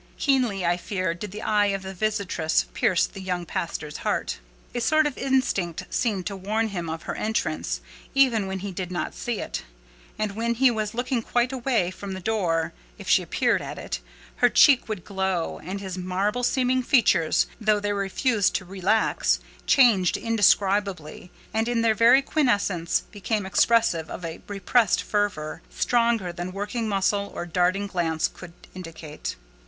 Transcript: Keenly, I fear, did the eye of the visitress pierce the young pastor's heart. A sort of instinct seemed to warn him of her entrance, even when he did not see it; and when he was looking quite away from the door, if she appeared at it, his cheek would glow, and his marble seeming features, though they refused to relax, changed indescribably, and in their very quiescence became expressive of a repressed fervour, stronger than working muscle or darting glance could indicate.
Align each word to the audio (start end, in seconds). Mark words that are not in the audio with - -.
Keenly, 0.17 0.65
I 0.65 0.77
fear, 0.77 1.13
did 1.13 1.29
the 1.29 1.43
eye 1.43 1.67
of 1.67 1.83
the 1.83 1.93
visitress 1.93 2.65
pierce 2.73 3.05
the 3.05 3.21
young 3.21 3.45
pastor's 3.45 3.97
heart. 3.97 4.39
A 4.73 4.81
sort 4.81 5.05
of 5.05 5.15
instinct 5.15 5.85
seemed 5.91 6.25
to 6.25 6.35
warn 6.35 6.69
him 6.69 6.89
of 6.89 7.03
her 7.03 7.13
entrance, 7.13 7.81
even 8.15 8.47
when 8.47 8.57
he 8.65 8.71
did 8.71 8.91
not 8.91 9.13
see 9.13 9.39
it; 9.39 9.61
and 10.17 10.31
when 10.31 10.55
he 10.55 10.71
was 10.71 10.95
looking 10.95 11.21
quite 11.21 11.51
away 11.53 11.91
from 11.91 12.13
the 12.13 12.19
door, 12.19 12.73
if 12.97 13.07
she 13.07 13.21
appeared 13.21 13.61
at 13.61 13.77
it, 13.77 13.99
his 14.37 14.49
cheek 14.55 14.89
would 14.89 15.05
glow, 15.05 15.59
and 15.63 15.79
his 15.81 15.99
marble 15.99 16.41
seeming 16.41 16.81
features, 16.81 17.45
though 17.59 17.79
they 17.79 17.93
refused 17.93 18.55
to 18.55 18.65
relax, 18.65 19.39
changed 19.67 20.17
indescribably, 20.17 21.29
and 21.53 21.67
in 21.69 21.83
their 21.83 21.93
very 21.93 22.23
quiescence 22.23 23.03
became 23.11 23.45
expressive 23.45 24.09
of 24.09 24.25
a 24.25 24.41
repressed 24.47 25.03
fervour, 25.03 25.61
stronger 25.69 26.33
than 26.33 26.51
working 26.51 26.89
muscle 26.89 27.31
or 27.35 27.45
darting 27.45 27.85
glance 27.85 28.27
could 28.27 28.53
indicate. 28.73 29.35